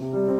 [0.00, 0.35] Mm-hmm.